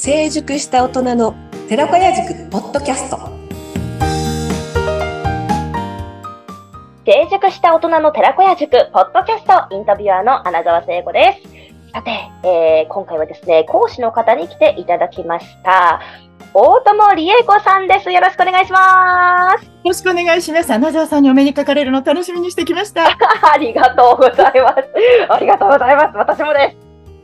[0.00, 1.34] 成熟した大人の
[1.68, 3.18] 寺子屋塾ポッドキャスト
[7.04, 12.12] 成熟した大人の寺子屋塾ポッドキャストインタビュアーの穴澤聖子ですさて、
[12.46, 16.00] えー、今回はですね講師の方に来ていただきました
[16.54, 18.10] 大友理恵子さんです。
[18.10, 19.66] よろしくお願いします。
[19.66, 20.72] よろしくお願いします。
[20.72, 23.04] 穴澤さんにお目にかかれるの楽しみにしてきました。
[23.52, 24.84] ありがとうございます。
[25.28, 26.16] ありがとうございます。
[26.16, 26.74] 私もで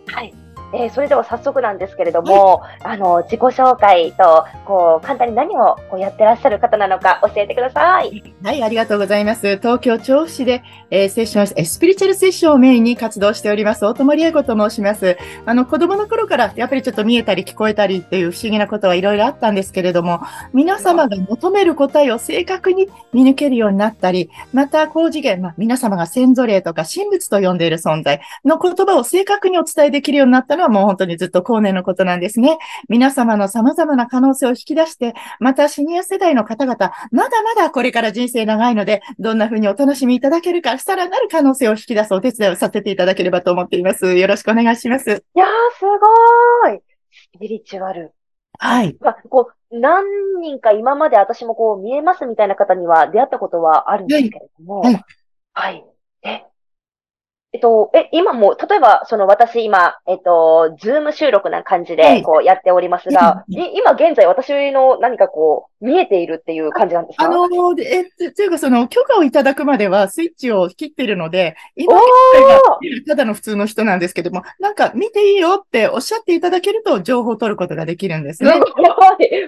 [0.06, 0.14] す。
[0.14, 0.43] はい。
[0.74, 8.34] えー、それでは早速なんですけれども、はい、あの自己紹介とこう簡単に何をこうやってらっしゃる方なのか教えてください。
[8.42, 9.58] はい、ありがとうございます。
[9.58, 15.16] 東京調布市で、えー、セッション、スピリチュアルセッションをメインに活動しております、大友理恵子と申します。
[15.46, 20.20] あの子供の頃からやっぱりちょっと見えたり聞こえたりっていう不思議なことはいろいろあったんですけれども、
[20.52, 32.58] 皆様が求める答えを正確に見抜けるようになったり、また高次元、まあ、皆様が先祖霊とか神仏と呼んでいる存在の言葉を正確にお伝えできるようになったのはもう本当にずっと後年のことなんですね。
[32.88, 44.14] 皆様の様々な可能性を引き出して、またシニア世代の方々、まだまだこれから人生長いので、どんな風にお楽しみいただけるか、さらなる可能性を引き出すお手伝いをさせていただければと思っています。
[44.14, 45.10] よろしくお願いします。
[45.10, 45.84] いやー、す
[46.64, 46.80] ごい。
[47.10, 48.12] スピリチュアル。
[48.58, 48.96] はい。
[49.00, 50.04] まあ、こう、何
[50.40, 55.04] 人か今まで私もこう見えますみたいな方には出会ったことはあるんですけれども、はい。
[55.52, 55.93] はい、え、
[57.54, 67.26] えっと、え、今も、例えば、その私今、えっと、ズーム収録な感じで、こうやっておりますが、い、今現在私の何かこう、見えているっていう感じなんですか？
[67.26, 67.46] あの、
[67.78, 71.94] え、というかその、許可をいただくまではスイッチを切っているので、今
[73.06, 78.50] ただの普通の人なんですけども、なんか見ていいよっておっしゃっていただけると情報を取ることができるんですね。
[78.58, 78.64] すごい。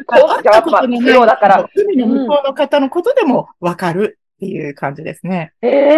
[0.06, 0.78] こう、じゃあ、ま
[1.22, 1.68] あ、だから。
[1.74, 5.54] 海の向こうの方のことでもわかるっていう感じですね。
[5.60, 5.96] ええ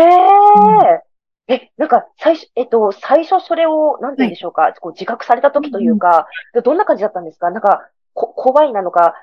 [1.05, 1.08] ー。
[1.49, 7.51] うんえ、なんか、最初、えっと、最初それを、なんて言うんでしょうか、はい、こう自覚された時というか、うん、どんな感じだったんですか？
[7.51, 9.15] なんか、こ、怖いなのか、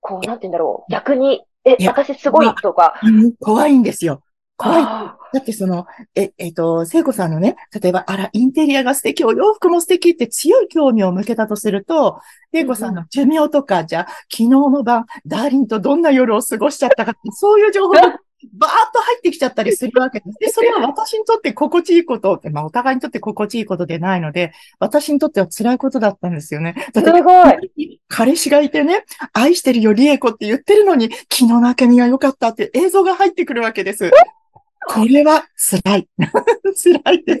[0.00, 4.22] こう、なんて言うんだろう、逆に、え、私すごいとか、まあ怖いんですよ。
[4.56, 4.82] 怖い。
[4.82, 12.20] だってその、え、えっ、と、聖子さんのね、例えば、あら、インテリアが素敵、お洋服も素敵って強い興味を向けたとすると、
[12.54, 18.18] 聖子さんの寿命とか、じゃあ、昨日の晩、ダーリンとどんな夜を過ごしちゃったかそういう情報が
[18.52, 20.38] バーッと入ってきちゃったりするわけです。
[20.38, 26.74] で、それは私にとって心地いいことって、まあお互いにとって心地いいことでないので、私にとっては辛いことだったんですよね。
[26.94, 28.00] すごい。
[28.08, 34.10] 彼氏がいてね、愛してるよ、リエコって言ってるのに、気の中身が良かったって映像が入ってくるわけです。
[34.88, 36.08] これは辛い。
[36.76, 37.34] 辛いで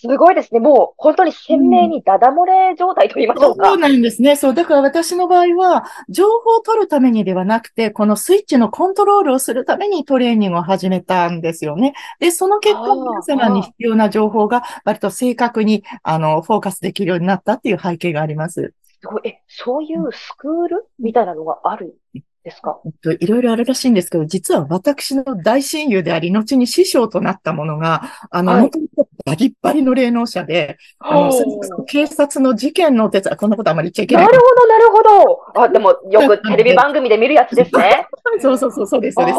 [0.00, 0.60] すごいですね。
[0.60, 4.34] もう本当に鮮明にダダ漏れ状態と言いましょうか、うん、そうなんですね。
[4.36, 4.54] そう。
[4.54, 11.92] だから私の場合は、情報を取るためにではなくて、このスイッチのコントロールをするためにトレーニングを始めたんですよね。
[12.18, 18.72] で、その結果、皆様に必要な情報が割と正確に、あの、フォーカスできるようになったっていう背景があります。
[19.00, 19.28] すごい。
[19.28, 21.96] え、そういうスクールみたいなのがある？
[22.44, 22.80] ですか？
[23.20, 34.26] いろいろあるらしいんですけど、実は私の大親友であり、後に師匠となったものが、あの、はい、元々バリッバリの霊能者で、あの、警察の事件のお手伝い、こんなことあまり言っちゃいけない。
[34.26, 35.02] なるほど、なるほ
[35.54, 35.62] ど。
[35.62, 38.06] あ、でも、よくテレビ番組で見るやつですね。
[38.40, 39.38] そうそうそう、そうです、そうです。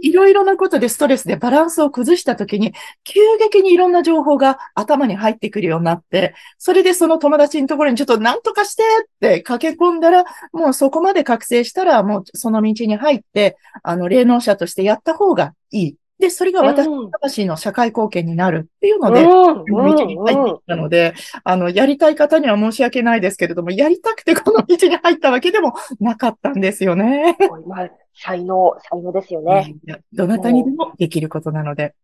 [0.00, 2.72] いろいろなことでストレスでバランスを崩したときに、
[3.04, 15.96] 急激にいろんな情報が頭に入ってくるようになって、それでその友達のところにちょっと何とかしてって駆け込んだら、もうそこまで覚醒したら、もうその道に入って、あの、霊能者としてやった方がいい。
[16.22, 19.64] で、それが私の魂の社会貢献になるっていうので、道
[20.04, 27.36] に入ってきたので、あの、やりたい方には申し訳ないですけれども、やりたくてこの道に入ったわけでもなかったんですよね。
[27.66, 29.74] まあ、才能、才能ですよね。
[30.12, 31.94] どなたにでもできることなので。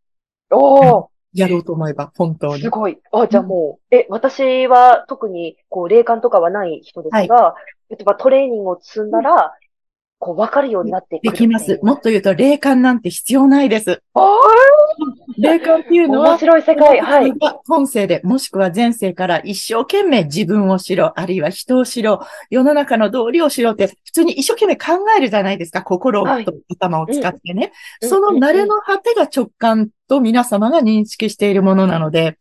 [0.50, 1.10] おお。
[1.32, 2.62] やろうと思えば、本当に。
[2.62, 2.98] すごい。
[3.12, 7.54] あ、じゃあもう、え、私は特に、こう、霊感とかはない人ですが、は
[7.90, 9.52] い、例えばトレーニングを積んだら、
[10.18, 11.32] こう、わかるようになってくる。
[11.32, 11.78] できます。
[11.82, 14.02] もっと言うと、霊感なんて必要ないです。
[14.14, 14.20] あ
[15.38, 17.00] 霊感っていうのは、面白い世界。
[17.00, 17.32] はい。
[17.68, 22.20] 本世で、もしくは前世から一生懸命自分を知ろ、あるいは人を知ろ、
[22.50, 25.82] 世の中の道理を知ろって、普通に一生懸命考えるじゃないですか。
[25.82, 27.72] 心と頭を使ってね。
[28.00, 32.38] はい、その慣れの果てが直感と皆様が認識しているものなので、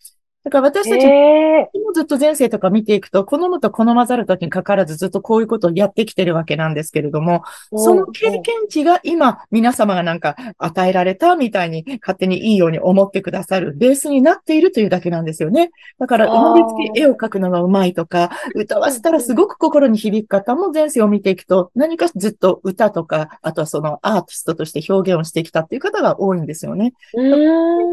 [0.48, 7.44] だから私たちもずっと前世とか見ていくと、好むと好まざるときにかかわらずずっとこういうことをやってきてるわけなんですけれども、
[7.76, 15.72] その経験値が今皆様がなんか与えられたみたいに勝手にいいように思ってくださるベースになっているというだけなんですよね。
[16.00, 26.94] だから生まれつき絵を描くのがうまいとか、歌わせたらすごく心に響く方も前世を見ていくと、何かずっと歌とか、あとはそのアーティストとして表現をしてきたっていう方が多いんですよね。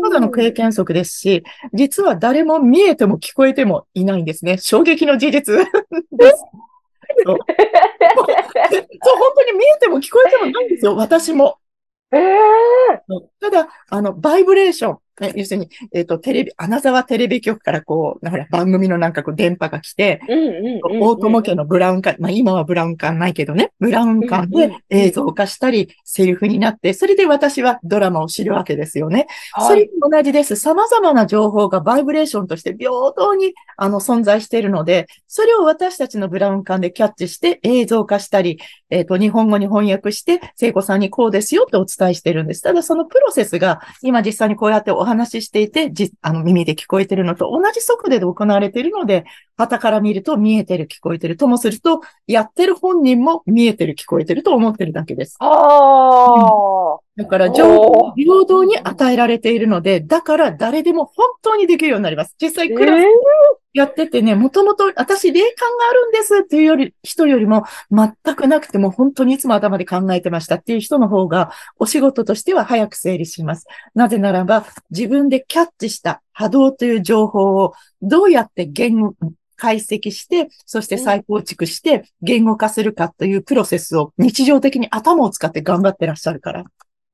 [0.05, 1.43] ただの経験則ですし、
[1.73, 4.59] 実は誰も見えても聞こえてもいないんですね。
[4.59, 5.57] 衝撃の事実
[6.13, 6.45] です。
[7.25, 7.35] そう。
[7.35, 11.59] そう、本当に見えても聞こえてもないんですよ、私も。
[12.13, 12.35] ええ
[13.41, 14.99] ただ、あの、バイブレーション。
[15.21, 20.21] ね要するに、えっ、と、テレビ、アナザワテレビ局からこう、ほら、番組のなんかこう、電波が来て。
[21.01, 29.27] 大友家のブラウン管、まあ今はブラウン管ないけどね、ブラウン管で映像化したり、セリフになって、それで私はドラマを知るわけですよね。
[29.57, 29.81] そはい。
[29.81, 30.57] れと同じです。
[30.57, 38.59] 様々な情報がバイブレーションとして平等にあの存在しているので、それを私たちのブラウン管でキャッチして映像化したり、
[38.91, 42.63] えっ、と、日本語に翻訳して、聖子さんにこうですよってお伝えしてるんです。
[42.63, 49.25] ただそのプロセスが今実際にこうやってお話ししていて、じあの耳で聞こえてるのと同じ速度で行われているので、
[49.57, 55.37] 旗から見ると見えてる聞こえてるともすると、やってる本人も見えてる聞こえてると思ってるだけです。
[55.41, 62.35] はだから、情報を平等に与えられているので、だから誰でも本当にできるようになります。
[62.41, 62.77] 実際、あ。
[62.77, 63.07] クラスえ
[63.75, 71.51] やっててね、もともと私霊感があるんですっていうより、人よりも全くなくても本当にいつも頭で考えてましたっていう人の方が
[71.81, 73.67] お仕事としては早く整理します。
[73.95, 79.15] なぜならば自分でキャッチした波動という情報をどうやって言語、
[79.57, 86.65] 解析して、そして再構築して言語化するかというプロセスを日常的に頭を使って頑張ってらっしゃるから。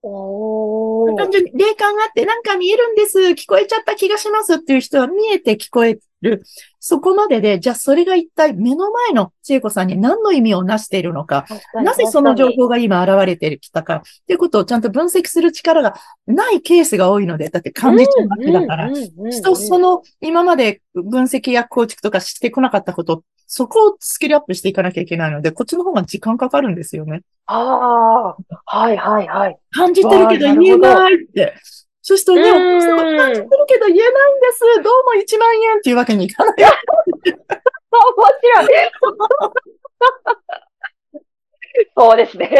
[0.03, 1.17] おー。
[1.17, 3.19] 単純に霊感があってなんか見えるんです。
[3.19, 6.43] 聞こえちゃった気がしますっていう人は見えて聞こえる。
[6.79, 11.47] そこまでで、じゃあそれが一体目の前の千恵子さんに何の意味をなしているのか。
[11.75, 13.97] なぜその情報が今現れてきたか。
[13.97, 15.95] っていうことをちゃんと分析する力が
[16.27, 18.91] ないケースが多いので、だって感じちゃうわけだから。
[19.31, 27.23] 人、その、今まで分析や構築とかしてこなかったこと、そこをスキルアップしていかなきゃいけないので、こっちの方が時間かかるんですよね。
[27.47, 29.59] ああ、はいはいはい。
[29.73, 31.55] 感じてるけど言えないって。
[32.11, 34.83] そしてね、うーんそう感じてるけど言えないんです。
[34.83, 36.55] どうも1万円っていうわけにいかない。
[36.65, 36.75] あ、面
[38.43, 38.91] 白い。
[41.97, 42.51] そうですね。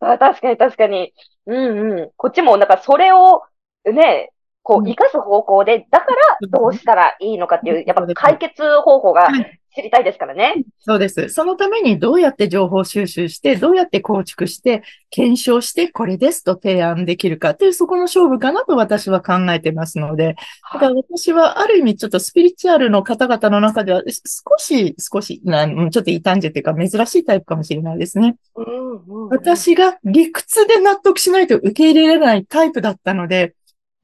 [0.00, 1.12] あ確かに確かに。
[1.44, 2.10] うんうん。
[2.16, 3.42] こっちもなんかそれを
[3.84, 4.32] ね、
[4.62, 10.64] こううん活かす方向で、だからどうしたらいいのかっていう、やっぱ解決方法がはい知りたいですからね。
[10.78, 11.28] そうです。
[11.28, 20.36] そのためにどうやって情報収集して、どうやって構築して、検証して、これですと提案できるかっていう、そこの勝負かなと私は考えてますので、
[20.72, 28.36] だから私はある意味ちょっとスピリチュアルの方々の中では少し、少し、なんちょっと異端児っていうか珍しいタイプかもしれないですね。
[28.54, 33.54] うんうんうん、私が理屈で納得しないと受け入れられないタイプだったので、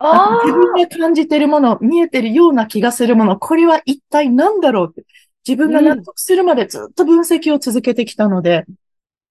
[0.04, 5.04] あ自分で感じてるもの、見えてるような気がするもの、これは一体何だろうって、
[5.46, 8.64] 自分が納得するまでずっと分析を続けてきたので、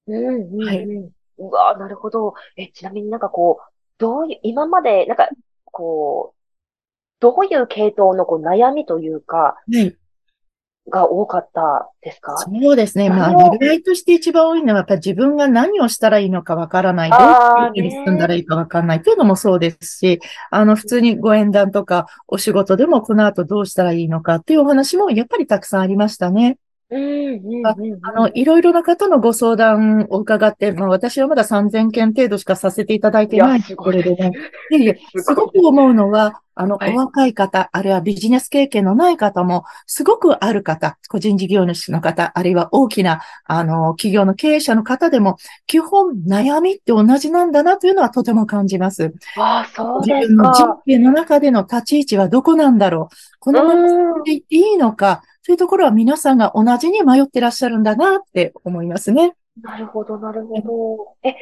[0.08, 0.68] うんうんうん。
[0.68, 0.86] はい
[1.38, 2.34] うわなるほど。
[2.56, 5.28] え、ちなみになんかこう、どういう、今まで、なんか、
[5.66, 6.42] こう、
[7.20, 9.96] どういう系統のこう悩みというか、はい。
[10.90, 12.36] が多かったですか？
[12.38, 13.10] そうですね。
[13.10, 17.10] まあ、何を例外として一番多いのは、やっぱり自分が何をしたらいいのかわからない。
[17.10, 20.20] どういうふうに進んだらいいかわからないというのもそうですし、
[20.50, 26.58] あの、普通にご縁談とかお仕事でもこの後どうしたらいいのかっていうお話もやっぱりたくさんありましたね。
[27.64, 27.70] あ
[28.02, 34.32] あの、いろいろな方のご相談を伺って、まあ私はまだ3000件程度しかさせていただいてないんですけれども、
[34.70, 36.92] い すごく思うのは、あの、はい。
[36.94, 49.14] お若い方、あるいはビジネス経験のない方も、すごくある方、個人事業主の方、あるいは大きな、あの、企業の経営者の方でも、基本悩みって同じなんだなというのはとても感じます。
[49.38, 50.82] ああ、そう自です分の人か。
[50.86, 53.16] 生の中での立ち位置はどこなんだろう。
[53.40, 54.24] このままうん。
[54.24, 59.36] でいいのかというところは皆さんが同じに迷ってらっしゃるんだなって思いますね。
[59.62, 61.30] なるほど、なるほど。
[61.30, 61.36] え、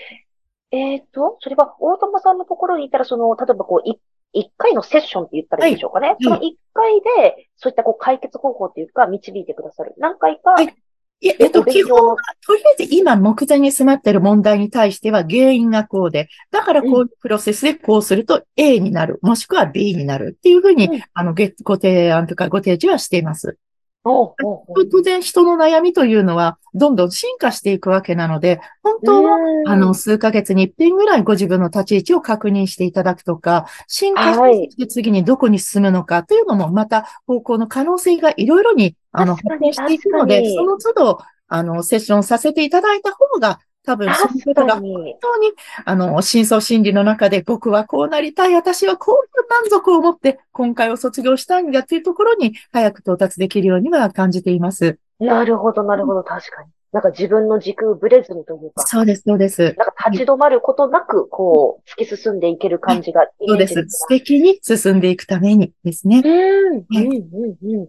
[0.72, 4.00] えっと、それは、大友さんのところにいたら、その、例えばこう、い
[4.32, 6.16] 一回のセッションって言ったらいいでしょうかね。
[6.20, 9.96] いその一回で、そういったこう、解決方法っていうか、導いてくださる。
[9.98, 10.74] 何回か、はい
[11.22, 12.16] えっと、基本は、
[12.46, 23.58] とりあえず今目前に迫っている問題に対しては原因がこうで、だからこういうプロセスでこうすると A になる、もしくは B になるっていうふうに、うんあの、げご提案とかご提示はしています。
[24.06, 24.90] おうおうおう。
[24.90, 29.70] 当然人の悩みというのはどんどん進化していくわけなので、本当はうん。
[29.70, 44.84] あの、数ヶ月に一遍ぐらいご自分の立ち位置を確認していただくとか、進化はいして次にどこに進むのかというのも、また方向の可能性がいろいろに、あの、発展していくので、その都度、あの、セッションさせていただいた方が、多分、そことが本。
[45.22, 45.52] 当に、
[45.86, 55.00] あの、深層心理の中で、僕はこうなりたい、私はこういう満足を持って、今回を卒業したいんだというところに、早く到達できるようには感じています。
[55.20, 56.70] なるほど、なるほど、確かに。
[56.92, 58.86] なんか自分の軸ぶれずにというか。
[58.88, 59.62] そうです、そうです。
[59.62, 63.74] なんか立ち止まることなく、こう、突き進んでいける感じがそうです。
[63.88, 66.24] 素敵に進んでいくためにですね。
[66.26, 67.88] うん、うん、うん、うん。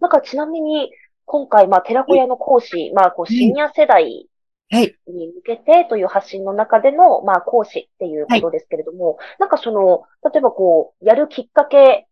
[0.00, 0.90] なんかちなみに、
[1.24, 4.28] 今回、まあ、寺子屋の講師、まあ、こう、シニア世代
[4.70, 12.06] に向けてという発信の中での、まあ、講師っていうことですけれども、なんかその、例えばこう、やるきっかけ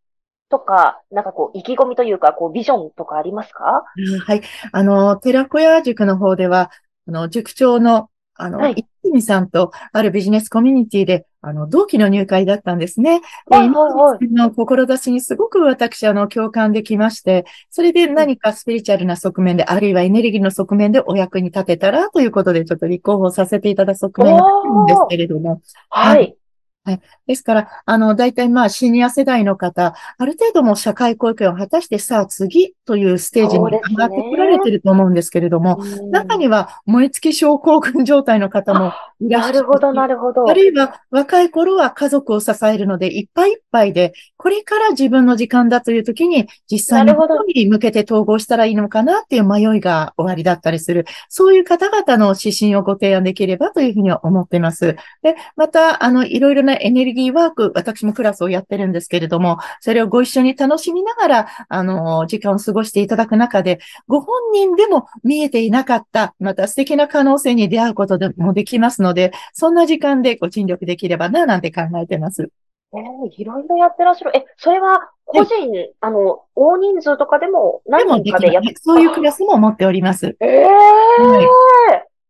[0.51, 3.85] とか、なんかこう、意気込みというか、こう、ビジョンとかありますか？
[4.27, 4.43] はい。
[4.71, 6.71] あの、寺子屋塾の方では、
[7.09, 8.11] あの、塾長の、
[8.43, 13.21] あの、はい、一さんとあるビジネスコミュニティで、あの、同期の入会だったんですね。
[13.47, 14.29] はいはいはい。
[14.29, 25.61] の志にすごく私、あの、共感できまして、それで何かスピリチュアルな側面で、あるいはエネルギーの側面でお役に立てたらということで、ちょっと立候補させていただく側面があるんですけれども。
[25.91, 26.37] はい。
[26.85, 27.01] はい。
[27.29, 38.93] ですから、あの、大体まあ、シニア世代の方、ある程度も社会貢献を果たして、さあ次というステージに上がってこられてると思うんですけれども、ね、中には燃え尽き症候群状態の方も。
[39.29, 40.49] なるほど、なるほど。
[40.49, 51.05] あるいは、若い頃は家族を支えるので、いっぱいいっぱいで、これから自分の時間だという時に、実際に向けて統合したらいいのかなっていう迷いが終わりだったりする。
[51.29, 54.97] そういう方々の指針をご提案できればというふうには思っています。
[55.23, 69.12] で、また、あの、いろいろなエネルギーワーク、私もクラスをやってるんですけれども、それをご一緒に楽しみながら、あの、時間を過ごしていただく中で、ご本人でも見えていなかった、また素敵な可能性に出会うことでもできますので、
[69.53, 72.49] そんな時間でご尽力できればな、なんて考えてます。
[72.95, 74.33] えー、いろいろやってらっしゃる。
[74.35, 80.37] え、それは個人、はい、あの、大人数とかでも何人かでやって、そういうクラスも持っております。
[80.41, 81.49] ええーはい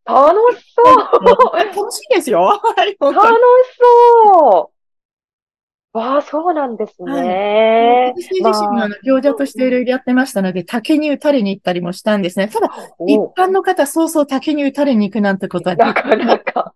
[0.04, 2.40] 楽しそう楽しいですよ。
[2.40, 3.18] はい、楽し
[3.78, 4.71] そう
[5.92, 7.12] わあ、そうなんですね。
[7.12, 12.48] はい、私自身もあの、行者としていろいろやってましたので、竹に打たれに行ったりもしたんですね。
[12.48, 12.70] ただ、
[13.06, 16.72] 一般の方、そうそう竹に打たれに行くなんてことはなかなか。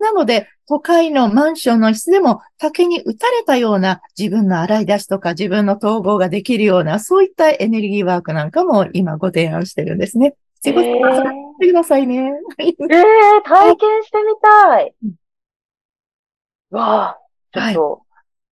[0.00, 10.34] なので、都会のマンションの室でも竹に打たれたような自分の洗い出しとか自分の統合ができるような、そういったエネルギーワークなんかも今ご提案してるんですね。
[10.60, 10.94] ぜひ、し
[11.60, 12.32] てくださいね。
[12.58, 12.74] ええー、
[13.44, 14.94] 体験してみたい。
[16.70, 17.18] わあ、
[17.52, 18.07] ちょっと、はい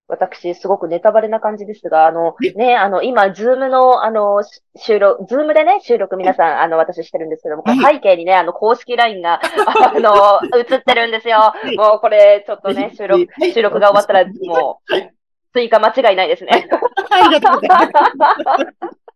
[0.08, 4.42] 私、すごくネタバレな感じですが、あの、ね、あの、今、 Zoom の、あの、
[4.76, 11.52] 収録、 Zoom でね、収録皆さん、あの、私してるんですけども、背景にね、あの、公式 LINE が、 あの、映ってるんですよ。
[11.76, 14.94] もう、これ、ちょっとね、収録、収録が終わったら、もう、
[15.52, 16.68] 追加間違いないですね。
[17.10, 18.66] ありがとうございます。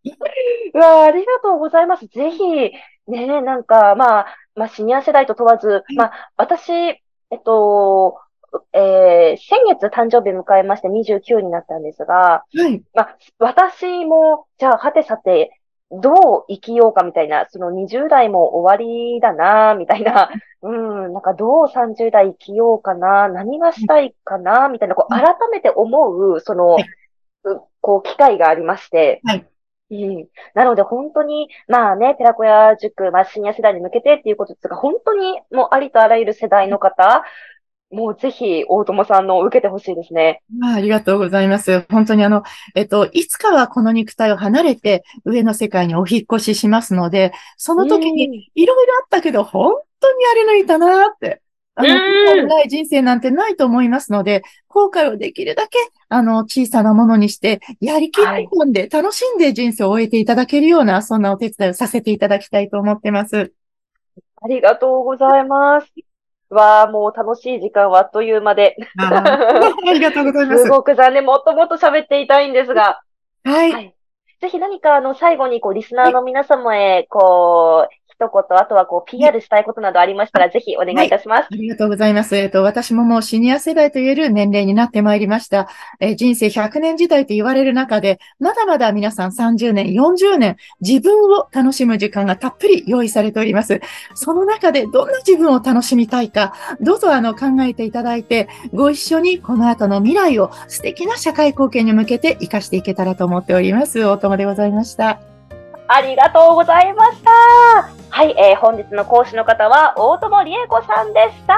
[0.74, 2.06] うわありがとうございます。
[2.06, 2.72] ぜひ、
[3.06, 6.96] ね、なんか、まあ、まあ、シニア世代と問わず、まあ、私、え
[7.36, 8.18] っと、
[8.72, 12.82] えー、先月誕生日迎えまして29になったんですが、はい。
[12.94, 20.30] まあ、私も、じゃあ、はてさて、どう生きようかみたいな、その20代も終わりだな、みたいな、
[20.62, 26.84] うん、なんかどう30代生きようかな、何がしたいかな、みたいな、こう、改めて思う、その、はい、
[27.80, 29.46] こう、機会がありまして、はい。
[29.90, 30.28] うん。
[30.54, 37.24] なので本当に、まあね、寺子屋塾、まあシニア世代に向けてっていうことですが、本当にもうありとあらゆる世代の方、
[37.90, 40.42] もうぜひ、大友さんのを受けてほしいですね。
[40.62, 41.84] あありがとうございます。
[41.90, 42.44] 本当にあの、
[42.76, 51.42] えっと、いつかはこの肉体を離れて上の世界にお引越ししますので、その時にいろいろあったけど、本当にやり抜いたなって。
[51.74, 55.78] あの、ない人生なんてないと思いますので、後悔をできるだけ、
[56.08, 63.52] あの、小さなものにして、やりきり込んで、楽しんで人生を終えていただけるような、そんなお手伝いをさせていただきたいと思ってます。
[64.42, 65.92] ありがとうございます。
[66.50, 68.76] わあ、もう楽しい時間はあっという間で。
[68.98, 69.22] あ
[69.88, 70.64] ありがとうございます。
[70.64, 71.24] すごく残念。
[71.24, 73.00] もっともっと喋っていたいんですが。
[73.44, 73.72] はい。
[73.72, 73.94] はい、
[74.40, 81.46] ぜひ何か、あの、最後に、こう、リスナーの皆様へ、こう、一言、あとはこう、PR したいことなどありましたら、ぜひお願いいたします、はい。
[81.52, 82.36] ありがとうございます。
[82.36, 85.68] えっ、と、私ももうシニア世代と言える年齢になってまいりました。
[86.00, 93.80] えー、人生100年時代と言われる中で、まだまだ皆さん30年、40年、自分を楽しむ時間がたっぷり用意されております。
[94.14, 104.04] その中でどんな自分を楽しみたいか、どうぞあの、考えていただいて、ご一緒にこの後の未来を素敵な社会貢献に向けて活かしていけたらと思っております。
[104.04, 105.20] 大友でございました。
[105.92, 107.99] ありがとうございました。
[108.10, 111.56] はい、えー、本日の講師の方は大友理恵子さんでした。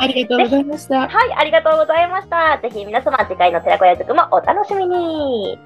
[0.00, 1.08] ありがとうございました。
[1.08, 2.58] はい、ありがとうございました。
[2.62, 5.58] ぜひ皆様次回の寺子屋塾もお楽しみに。